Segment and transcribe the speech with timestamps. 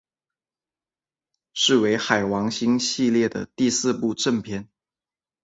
[1.53, 4.67] 是为海王星系列的第四部正篇。